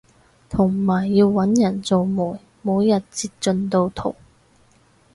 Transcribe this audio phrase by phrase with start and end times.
[0.49, 4.15] 同埋要搵人做媒每日截進度圖